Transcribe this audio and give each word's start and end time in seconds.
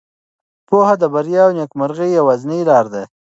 پوهه 0.67 0.95
د 1.01 1.03
بریا 1.13 1.41
او 1.47 1.51
نېکمرغۍ 1.57 2.09
یوازینۍ 2.19 2.61
لاره 2.69 2.89
ده. 2.93 3.03